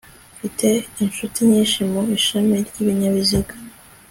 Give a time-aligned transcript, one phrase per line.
[0.35, 0.67] mfite
[1.03, 3.53] inshuti nyinshi mu ishami ry'ibinyabiziga